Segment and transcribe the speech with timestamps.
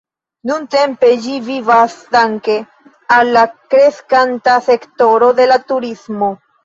[0.51, 2.55] Nuntempe ĝi vivas danke
[3.17, 3.43] al la
[3.75, 6.33] kreskanta sektoro de la turismo.